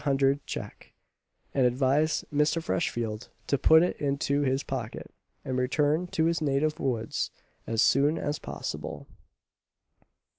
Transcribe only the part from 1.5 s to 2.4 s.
and advised